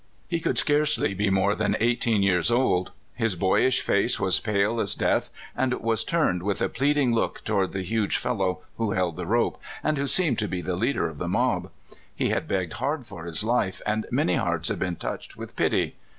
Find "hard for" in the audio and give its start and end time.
12.81-13.25